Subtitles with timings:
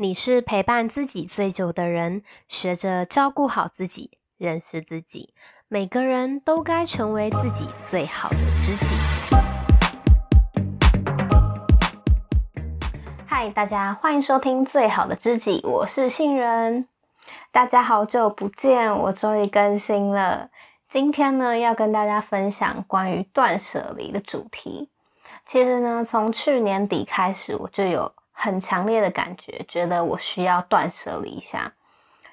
[0.00, 5.34] 你是陪伴自己最久的人，学着照顾好自己，认识自己。
[5.66, 8.86] 每个人都该成为自己最好的知己。
[13.26, 16.86] 嗨，大家欢迎收听《最好的知己》，我是杏仁。
[17.50, 20.50] 大家好久不见，我终于更新了。
[20.88, 24.90] 今天呢，要跟大家分享关于断舍离的主题。
[25.44, 28.12] 其实呢，从去年底开始，我就有。
[28.40, 31.72] 很强烈的感觉，觉得我需要断舍离一下，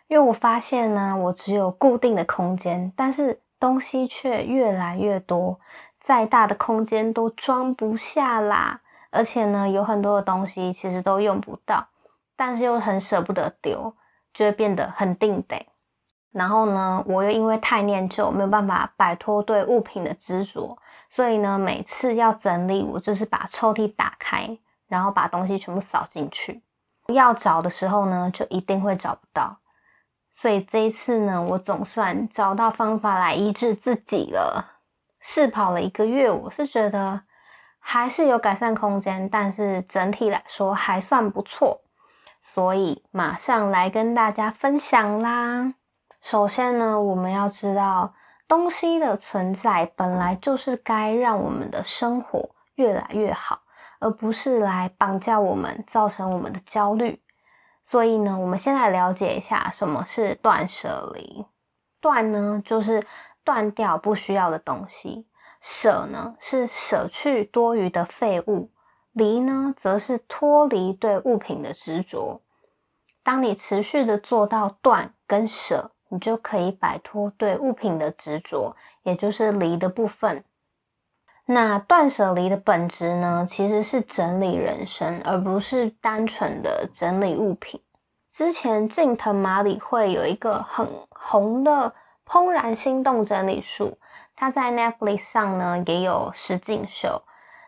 [0.07, 5.59] 因为我发现呢，我只有固定的空间，但是东西却越来越多，
[5.99, 8.81] 再大的空间都装不下啦。
[9.09, 11.87] 而且呢，有很多的东西其实都用不到，
[12.35, 13.95] 但是又很舍不得丢，
[14.31, 15.65] 就会变得很定得。
[16.31, 20.77] 然后呢，我又因为太念旧，没有办法摆脱对物品的执着，
[21.09, 24.59] 所以呢，每次要整理，我就是把抽屉打开。
[24.95, 26.63] 然后把东西全部扫进去，
[27.07, 29.57] 要找的时候呢，就一定会找不到。
[30.31, 34.79] 所以这一次呢，我总算找到方法来医治自己了。
[35.19, 37.23] 试跑了一个月，我是觉得
[37.77, 41.81] 还是有改善空间，但是整体来说还算不错。
[42.41, 45.73] 所以马上来跟大家分享啦。
[46.21, 48.13] 首先呢，我们要知道，
[48.47, 53.59] 东西的存在本来就是该让我们的生活越来越好。
[53.99, 57.21] 而不是来绑架我们，造成我们的焦虑。
[57.83, 61.45] 所以呢，我们先来了解一下什么是断舍离。
[62.01, 63.05] 断呢，就是
[63.43, 65.25] 断掉不需要的东西；
[65.61, 68.69] 舍呢，是舍去多余的废物；
[69.11, 72.41] 离呢，则是脱离对物品的执着。
[73.23, 80.43] 当你持续的做到断跟舍，你就可以摆脱对物品的执着，也就是离的部分。
[81.47, 87.79] 那断舍离的本质呢，其实是整理人生，而不是单纯的整理物品。
[88.31, 91.93] 之前近藤麻里惠有一个很红的
[92.29, 93.97] 《怦然心动整理术》，
[94.35, 97.21] 它在 Netflix 上呢也有实景秀。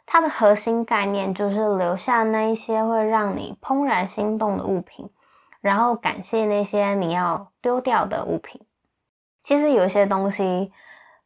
[0.07, 5.09] 它的核心概念就是留下那一些会让你怦然心动的物品，
[5.61, 8.59] 然后感谢那些你要丢掉的物品。
[9.43, 10.71] 其实有一些东西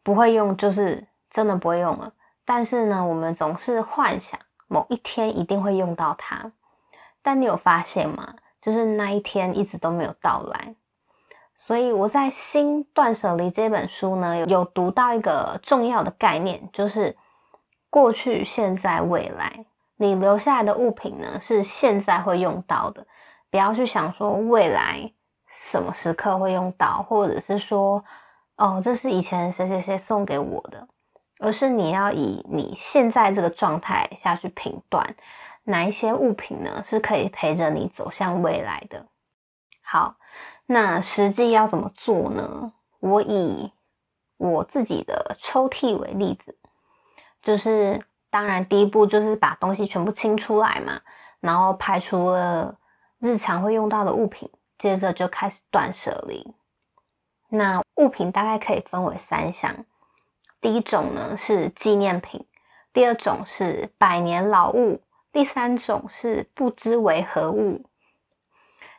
[0.03, 2.11] 不会用，就是真的不会用了。
[2.45, 6.51] 但是呢，我们总是幻想某一天一定会用到它，
[7.21, 8.35] 但你有发现吗？
[8.61, 10.75] 就是那一天一直都没有到来。
[11.55, 17.15] 所以我在《新断舍离》这本书呢，有有读到一个重要的概念，就是
[17.89, 19.65] 过去、现在、未来，
[19.97, 23.05] 你留下来的物品呢，是现在会用到的，
[23.51, 25.11] 不要去想说未来
[25.47, 28.03] 什么时刻会用到，或者是说，
[28.55, 30.87] 哦，这是以前谁谁谁送给我的。
[31.41, 35.15] 而是你要以你现在这个状态下去评断，
[35.63, 39.07] 哪一些物品呢，是可以陪着你走向未来的。
[39.81, 40.17] 好，
[40.67, 42.73] 那实际要怎么做呢？
[42.99, 43.73] 我以
[44.37, 46.55] 我自己的抽屉为例子，
[47.41, 51.01] 就是当然第一步就是把东西全部清出来嘛，
[51.39, 52.77] 然后排除了
[53.19, 54.47] 日常会用到的物品，
[54.77, 56.53] 接着就开始断舍离。
[57.49, 59.83] 那物品大概可以分为三项。
[60.61, 62.45] 第一种呢是纪念品，
[62.93, 65.01] 第二种是百年老物，
[65.33, 67.83] 第三种是不知为何物。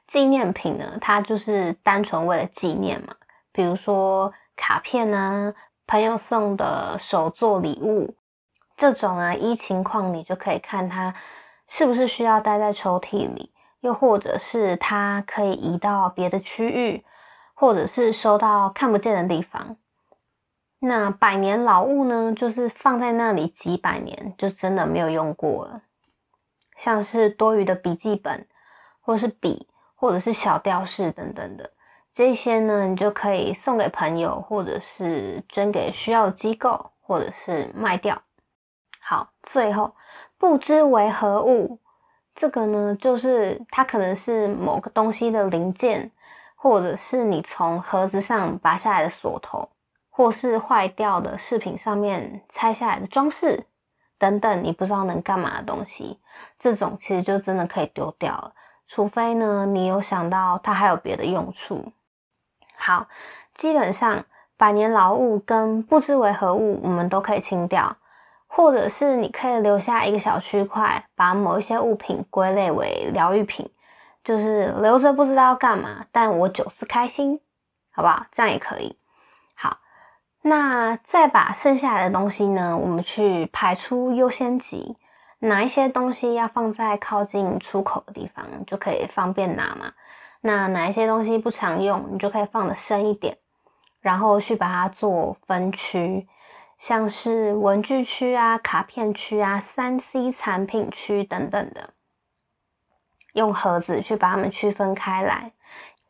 [0.09, 3.15] 纪念品呢，它就是单纯为了纪念嘛，
[3.53, 5.55] 比如说卡片啊，
[5.87, 8.15] 朋友送的手作礼物，
[8.77, 11.15] 这种啊，依情况你就可以看它
[11.69, 17.05] 是不是需要待在抽屉里，又或者是它可以移到别的区域，
[17.55, 19.77] 或者是收到看不见的地方。
[20.85, 25.83] 那百年老物呢，就是放在那里几百年，就真的没有用过了。
[26.77, 28.49] 像是多余的笔记本，
[29.01, 31.71] 或是笔，或者是小吊饰等等的，
[32.13, 38.21] 这些呢，你就可以送给朋友，或者是捐给需要的机构，或者是卖掉。
[38.99, 39.95] 好，最后
[40.37, 41.79] 不知为何物，
[42.35, 46.11] 这个呢，就是它可能是某个东西的零件，
[46.57, 49.69] 或者是你从盒子上拔下来的锁头。
[50.23, 53.67] 或是坏掉的饰品上面拆下来的装饰
[54.19, 56.21] 等等，你不知道能干嘛的东西，
[56.61, 58.53] 这种其实就真的可以丢掉了。
[58.87, 61.91] 除非呢，你有想到它还有别的用处。
[62.77, 63.09] 好，
[63.57, 64.25] 基本上
[64.57, 67.97] 百年老物跟不知为何物，我们都可以清掉，
[68.47, 73.69] 或者是你可以留下一个小区块，把某一些物品归类为疗愈品，
[74.23, 77.41] 就是留着不知道要干嘛，但我就是开心，
[77.91, 78.27] 好不好？
[78.31, 78.97] 这样也可以。
[80.43, 84.97] 那再把剩下来的东西呢，我们去排出优先级。
[85.39, 89.93] 哪一些东西要放在靠近出口的地方，就可以方便拿嘛。
[90.41, 93.39] 那哪一些东西不常用，你就可以放得深一点，
[94.01, 96.29] 然后去把它做分区，
[96.79, 101.91] 像是文具区啊、卡片区啊、三 C 产品区等等的，
[103.33, 105.53] 用盒子去把它们区分开来。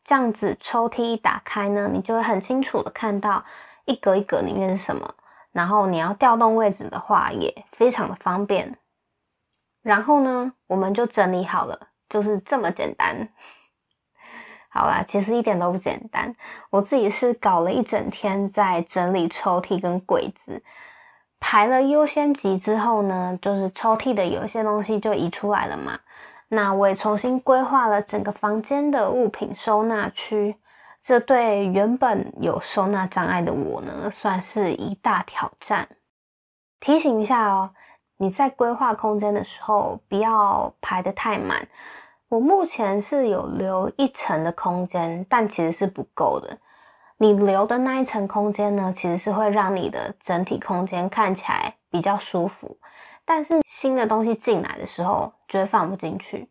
[0.03, 3.43] 这样子抽屉一打开呢，你就会很清楚的看到
[3.85, 5.15] 一格一格里面是什么，
[5.51, 8.77] 然后你要调动位置的话也非常的方便。
[9.81, 13.27] 然后呢，我们就整理好了，就是这么简单。
[14.69, 16.35] 好啦，其实一点都不简单，
[16.71, 20.63] 我自己是搞了一整天在整理抽屉跟柜子，
[21.39, 25.99] 排了优先级之后呢，就是抽屉的有一些东西就移出来了嘛。
[26.47, 30.55] 那我也重新规划了整个房间的物品收纳区，
[31.03, 35.89] 这对原本有收纳障碍的我呢，算是一大挑战。
[36.79, 37.71] 提醒一下哦，
[38.15, 41.67] 你在规划空间的时候，不要排得太满。
[42.29, 46.57] 我目前是有留一层的空间，但其实是不够的。
[47.17, 52.77] 你留的那一层空间呢，其实是会让你的整体空间看起来比较舒服。
[53.25, 56.49] 但是新的东西进来的时候，就会放不进去，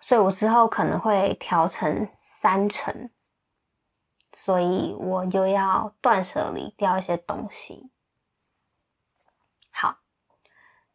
[0.00, 3.10] 所以我之后可能会调成三层，
[4.32, 7.90] 所以我又要断舍离掉一些东西。
[9.70, 9.98] 好，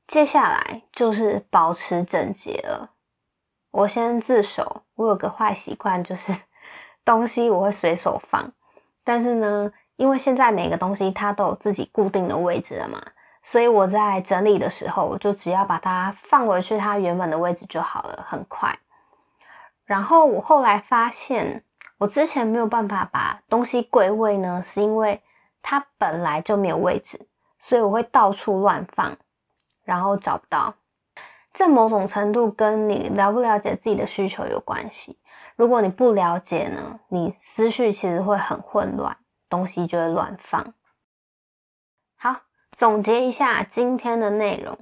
[0.07, 2.91] 接下来就是保持整洁了。
[3.71, 6.33] 我先自首，我有个坏习惯，就是
[7.05, 8.51] 东西我会随手放，
[9.03, 13.01] 但是呢，因为现在每个东西它都有自己固定的位置了嘛。
[13.43, 18.77] 所以我在整理的时候，我就只要把它放回去它原本的位置就好了，很快。
[19.85, 21.63] 然后我后来发现，
[21.97, 25.21] 我之前没有办法把东西归位呢，是因为
[25.61, 27.27] 它本来就没有位置，
[27.59, 29.17] 所以我会到处乱放，
[29.83, 30.75] 然后找不到。
[31.53, 35.17] 这某种程度跟你了不了解自己的需求有关系。
[35.55, 39.17] 如果你不了解呢，你思绪其实会很混乱，
[39.49, 40.73] 东西就会乱放。
[42.15, 42.41] 好。
[42.77, 44.77] 总结一下今天的内容，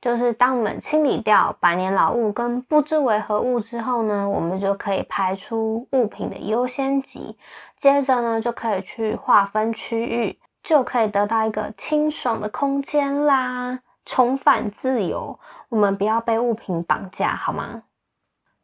[0.00, 7.36] 就是当我们清理掉百年老物跟不知为何物之后呢，我们就可以排出物品的优先级，
[7.76, 15.38] 接着呢就可以去划分区域，就可以得到一个清爽的空间啦，重返自由。
[15.68, 17.82] 我们不要被物品绑架，好吗？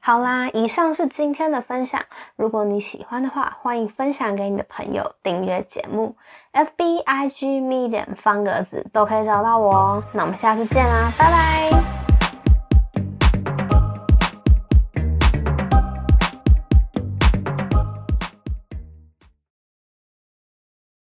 [0.06, 2.00] 好啦，以上是今天的分享。
[2.36, 6.14] 如果你喜欢的话，欢迎分享给你的朋友，订阅节目
[6.52, 10.04] ，FB、IG、Medium 方格子都可以找到我哦。
[10.12, 11.95] 那我们下次见啦，拜拜。